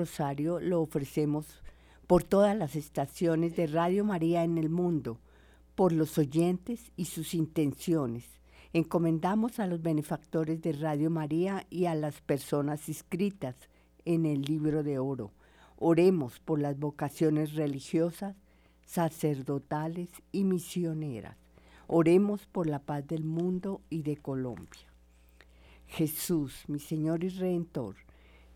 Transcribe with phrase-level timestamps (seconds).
[0.00, 1.60] Rosario lo ofrecemos
[2.06, 5.18] por todas las estaciones de Radio María en el mundo,
[5.74, 8.24] por los oyentes y sus intenciones.
[8.72, 13.56] Encomendamos a los benefactores de Radio María y a las personas inscritas
[14.04, 15.32] en el libro de oro.
[15.78, 18.36] Oremos por las vocaciones religiosas,
[18.86, 21.36] sacerdotales y misioneras.
[21.88, 24.92] Oremos por la paz del mundo y de Colombia.
[25.88, 27.96] Jesús, mi Señor y Redentor,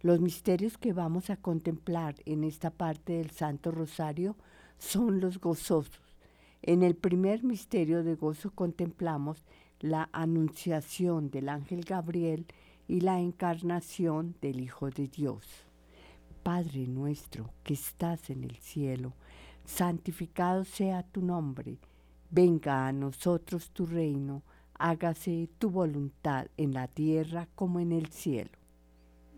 [0.00, 4.36] Los misterios que vamos a contemplar en esta parte del Santo Rosario
[4.78, 6.16] son los gozosos.
[6.62, 9.44] En el primer misterio de gozo contemplamos
[9.80, 12.46] la anunciación del ángel Gabriel
[12.86, 15.44] y la encarnación del Hijo de Dios.
[16.44, 19.14] Padre nuestro que estás en el cielo,
[19.64, 21.78] santificado sea tu nombre,
[22.30, 24.42] venga a nosotros tu reino,
[24.74, 28.57] hágase tu voluntad en la tierra como en el cielo.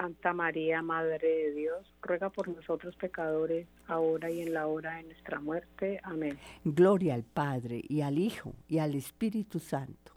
[0.00, 5.02] Santa María, Madre de Dios, ruega por nosotros pecadores, ahora y en la hora de
[5.02, 6.00] nuestra muerte.
[6.02, 6.38] Amén.
[6.64, 10.12] Gloria al Padre, y al Hijo, y al Espíritu Santo.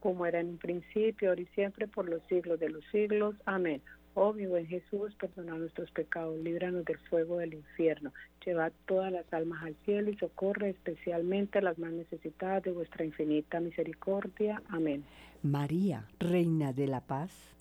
[0.00, 3.36] Como era en un principio, ahora y siempre, por los siglos de los siglos.
[3.44, 3.80] Amén.
[4.14, 8.12] Oh mi buen Jesús, perdona nuestros pecados, líbranos del fuego del infierno.
[8.44, 13.04] Llevad todas las almas al cielo y socorre especialmente a las más necesitadas de vuestra
[13.04, 14.60] infinita misericordia.
[14.68, 15.04] Amén.
[15.44, 17.52] María, Reina de la Paz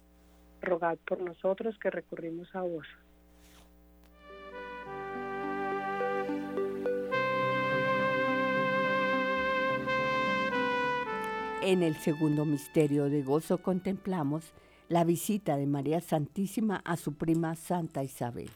[0.62, 2.88] rogad por nosotros que recurrimos a vos.
[11.64, 14.52] En el segundo misterio de gozo contemplamos
[14.90, 18.50] la visita de María Santísima a su prima Santa Isabel.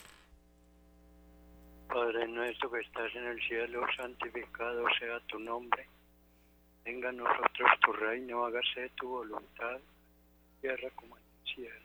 [1.88, 5.88] Padre nuestro que estás en el cielo, santificado sea tu nombre.
[6.84, 9.80] Venga a nosotros tu reino, hágase tu voluntad,
[10.60, 11.85] tierra como en el cielo.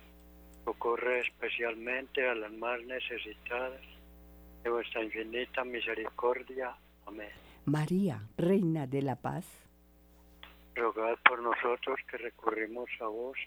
[0.65, 3.81] socorre especialmente a las más necesitadas
[4.63, 6.75] de vuestra infinita misericordia.
[7.05, 7.29] Amén.
[7.65, 9.45] María, Reina de la Paz.
[10.75, 13.37] rogad por nosotros que recurrimos a vos.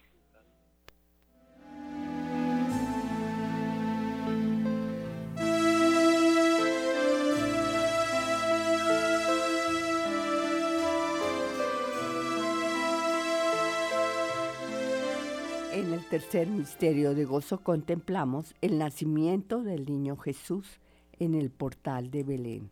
[15.94, 20.80] El tercer misterio de gozo contemplamos el nacimiento del niño Jesús
[21.20, 22.68] en el portal de Belén.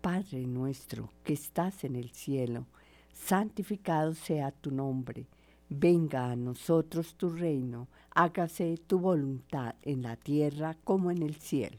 [0.00, 2.66] Padre nuestro que estás en el cielo,
[3.12, 5.26] santificado sea tu nombre.
[5.68, 11.78] Venga a nosotros tu reino, hágase tu voluntad en la tierra como en el cielo.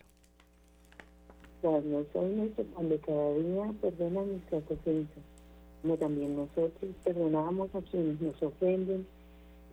[1.61, 2.03] Cada día,
[3.81, 5.23] perdona nuestras ofensas,
[5.81, 9.07] como también nosotros perdonamos a quienes nos ofenden,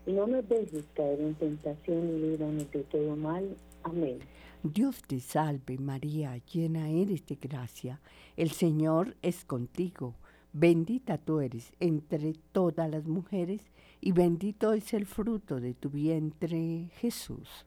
[0.07, 3.57] no nos dejes caer en tentación y líbranos de todo mal.
[3.83, 4.19] Amén.
[4.63, 8.01] Dios te salve María, llena eres de gracia,
[8.37, 10.15] el Señor es contigo
[10.55, 13.63] Bendita tú eres entre todas las mujeres
[14.03, 17.65] y bendito es el fruto de tu vientre, Jesús.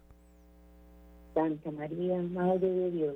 [1.34, 3.16] Santa María, Madre de Dios,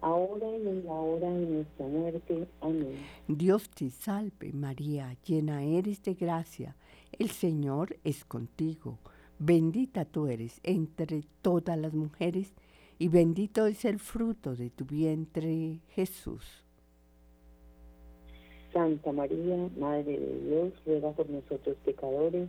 [0.00, 2.46] ahora y en la hora de nuestra muerte.
[2.60, 2.96] Amén.
[3.28, 6.76] Dios te salve María, llena eres de gracia,
[7.12, 8.98] el Señor es contigo.
[9.38, 12.54] Bendita tú eres entre todas las mujeres,
[12.98, 16.64] y bendito es el fruto de tu vientre, Jesús.
[18.72, 22.48] Santa María, Madre de Dios, ruega por nosotros pecadores,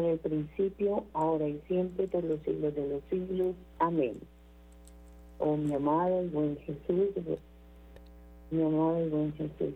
[0.00, 3.54] en el principio, ahora y siempre, por los siglos de los siglos.
[3.78, 4.14] Amén.
[5.38, 7.08] Oh mi amado y buen Jesús,
[8.50, 9.74] mi amado y buen Jesús.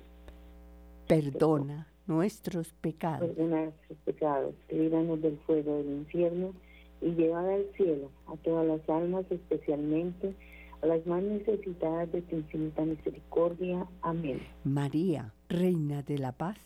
[1.08, 3.28] Perdona nuestros pecados.
[3.28, 6.52] Perdona nuestros pecados, líbranos del fuego del infierno
[7.00, 10.35] y llevad al cielo a todas las almas, especialmente
[10.82, 13.87] a las más necesitadas de tu infinita misericordia.
[14.02, 14.40] Amén.
[14.64, 16.58] María, Reina de la Paz,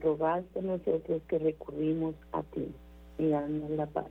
[0.00, 2.72] rogad por nosotros que recurrimos a ti
[3.18, 4.06] y danos la paz.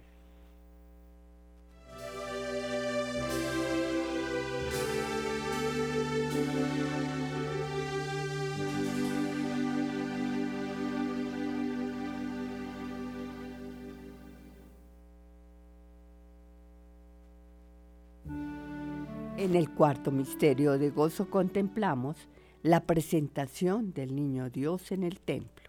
[19.38, 22.27] En el cuarto misterio de gozo contemplamos
[22.62, 25.68] la presentación del niño Dios en el templo.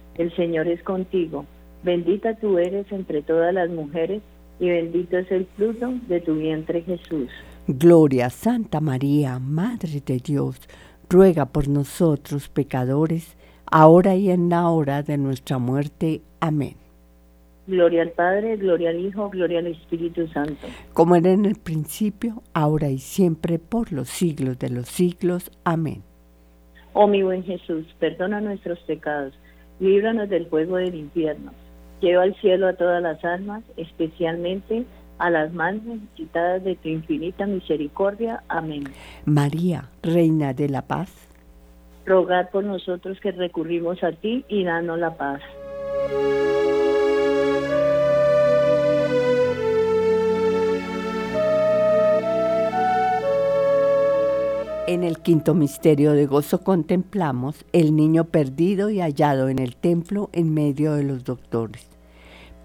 [0.15, 1.45] el Señor es contigo,
[1.83, 4.21] bendita tú eres entre todas las mujeres,
[4.59, 7.29] y bendito es el fruto de tu vientre Jesús.
[7.67, 10.59] Gloria Santa María, Madre de Dios,
[11.09, 16.21] ruega por nosotros pecadores, ahora y en la hora de nuestra muerte.
[16.39, 16.75] Amén.
[17.67, 20.67] Gloria al Padre, gloria al Hijo, gloria al Espíritu Santo.
[20.93, 25.51] Como era en el principio, ahora y siempre, por los siglos de los siglos.
[25.63, 26.03] Amén.
[26.93, 29.33] Oh mi buen Jesús, perdona nuestros pecados,
[29.81, 31.51] líbranos del fuego del infierno.
[31.99, 34.85] Lleva al cielo a todas las almas, especialmente
[35.17, 38.43] a las más necesitadas de tu infinita misericordia.
[38.47, 38.85] Amén.
[39.25, 41.11] María, Reina de la Paz.
[42.05, 45.41] Rogad por nosotros que recurrimos a ti y danos la paz.
[54.91, 60.29] En el quinto misterio de gozo contemplamos el niño perdido y hallado en el templo
[60.33, 61.89] en medio de los doctores.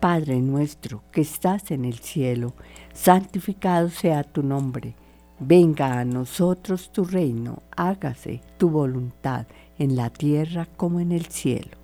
[0.01, 2.53] Padre nuestro que estás en el cielo,
[2.93, 4.95] santificado sea tu nombre.
[5.39, 9.47] Venga a nosotros tu reino, hágase tu voluntad
[9.79, 11.77] en la tierra como en el cielo.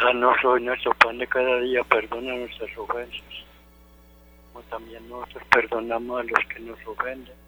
[0.00, 3.44] Danos hoy nuestro pan de cada día, perdona nuestras ofensas,
[4.52, 7.47] como también nosotros perdonamos a los que nos ofenden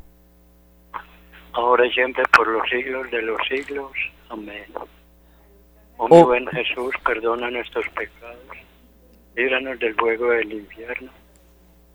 [1.53, 3.91] ahora y siempre por los siglos de los siglos.
[4.29, 4.65] Amén.
[5.97, 8.57] Oh, mi buen Jesús, perdona nuestros pecados,
[9.35, 11.11] líbranos del fuego del infierno,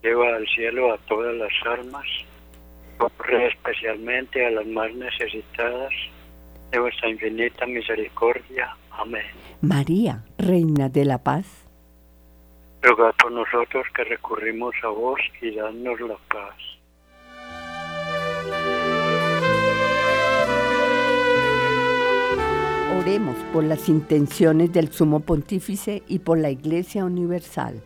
[0.02, 2.06] lleva al cielo a todas las almas,
[2.98, 5.90] ocurre especialmente a las más necesitadas
[6.70, 8.76] de vuestra infinita misericordia.
[8.92, 9.26] Amén.
[9.60, 11.66] María, Reina de la Paz,
[12.82, 16.54] rogad por nosotros que recurrimos a vos y danos la paz.
[22.98, 27.82] Oremos por las intenciones del Sumo Pontífice y por la Iglesia Universal.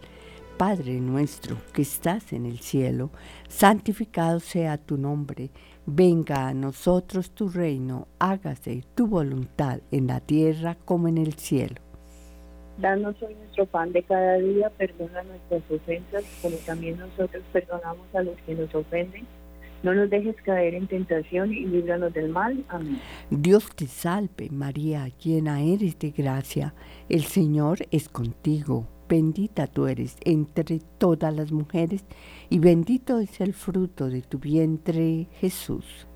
[0.56, 3.10] Padre nuestro que estás en el cielo,
[3.48, 5.50] santificado sea tu nombre,
[5.84, 11.80] venga a nosotros tu reino, hágase tu voluntad en la tierra como en el cielo.
[12.78, 18.22] Danos hoy nuestro pan de cada día, perdona nuestras ofensas, como también nosotros perdonamos a
[18.22, 19.26] los que nos ofenden.
[19.82, 22.64] No nos dejes caer en tentación y líbranos del mal.
[22.68, 22.98] Amén.
[23.30, 26.74] Dios te salve, María, llena eres de gracia.
[27.08, 28.86] El Señor es contigo.
[29.08, 32.04] Bendita tú eres entre todas las mujeres
[32.48, 36.06] y bendito es el fruto de tu vientre, Jesús.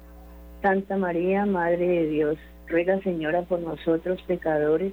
[0.63, 2.37] Santa María, Madre de Dios,
[2.69, 4.93] ruega Señora por nosotros pecadores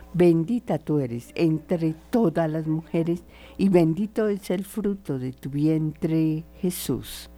[0.13, 3.23] bendita tú eres entre todas las mujeres
[3.57, 7.29] y bendito es el fruto de tu vientre Jesús.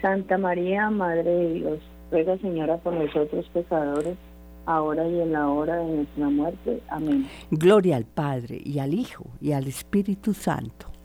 [0.00, 1.78] Santa María, Madre de Dios,
[2.10, 4.16] ruega Señora por nosotros pecadores,
[4.66, 6.80] ahora y en la hora de nuestra muerte.
[6.88, 7.26] Amén.
[7.50, 10.96] Gloria al Padre y al Hijo y al Espíritu Santo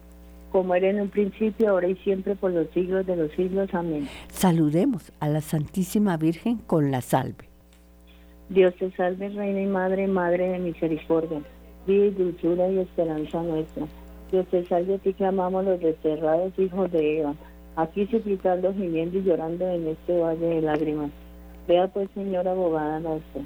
[0.51, 3.69] como era en un principio, ahora y siempre, por los siglos de los siglos.
[3.73, 4.07] Amén.
[4.29, 7.50] Saludemos a la Santísima Virgen con la salve.
[8.53, 11.39] Dios te salve, Reina y Madre, Madre de misericordia,
[11.87, 13.85] vida y dulzura y esperanza nuestra.
[14.29, 17.33] Dios te salve, a ti clamamos los desterrados hijos de Eva,
[17.77, 21.11] aquí suplicando, gimiendo y llorando en este valle de lágrimas.
[21.65, 23.41] Vea pues, Señor, abogada nuestra,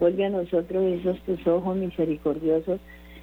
[0.00, 2.80] vuelve a nosotros esos tus ojos misericordiosos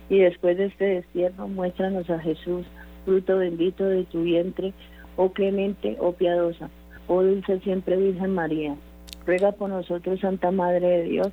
[0.10, 2.64] y después de este destierro muéstranos a Jesús
[3.06, 4.72] fruto bendito de tu vientre,
[5.16, 6.70] oh clemente, oh piadosa,
[7.08, 8.76] oh dulce siempre Virgen María.
[9.26, 11.30] Ruega por nosotros, Santa Madre de Dios,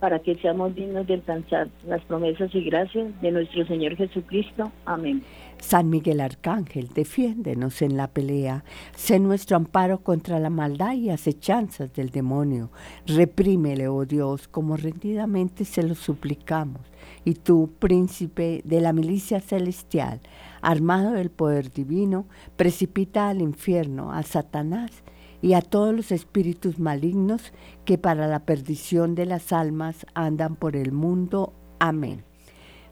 [0.00, 4.70] para que seamos dignos de alcanzar las promesas y gracias de nuestro Señor Jesucristo.
[4.84, 5.22] Amén.
[5.58, 11.92] San Miguel Arcángel, defiéndenos en la pelea, sé nuestro amparo contra la maldad y acechanzas
[11.94, 12.70] del demonio.
[13.06, 16.82] Reprímele, oh Dios, como rendidamente se lo suplicamos.
[17.24, 20.20] Y tú, príncipe de la milicia celestial,
[20.60, 22.26] armado del poder divino,
[22.56, 25.02] precipita al infierno a Satanás
[25.44, 27.52] y a todos los espíritus malignos
[27.84, 31.52] que para la perdición de las almas andan por el mundo.
[31.78, 32.24] Amén.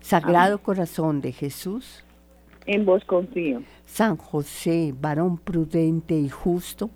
[0.00, 2.04] Sagrado Corazón de Jesús.
[2.66, 3.62] En vos confío.
[3.86, 6.90] San José, varón prudente y justo.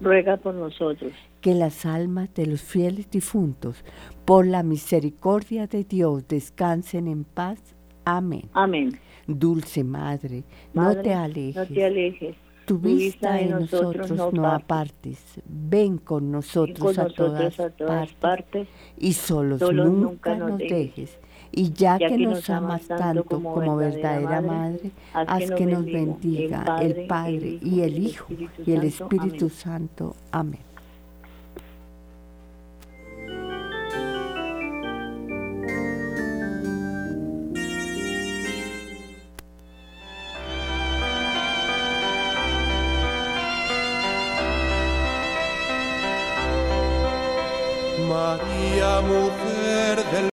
[0.00, 1.12] Ruega por nosotros.
[1.40, 3.84] Que las almas de los fieles difuntos,
[4.24, 7.76] por la misericordia de Dios, descansen en paz.
[8.04, 8.48] Amén.
[8.52, 8.98] Amén.
[9.28, 10.42] Dulce Madre,
[10.74, 11.54] no te alejes.
[11.54, 12.36] No te alejes.
[12.66, 15.40] Tu vista en nosotros, no, apartes.
[15.46, 21.16] Ven con nosotros, a, todas partes, y solos, nunca, nos dejes.
[21.52, 27.58] Y ya, que, nos amas tanto como, verdadera Madre, haz que nos bendiga el Padre
[27.62, 28.26] y el Hijo
[28.66, 30.16] y el Espíritu Santo.
[30.32, 30.75] Amén.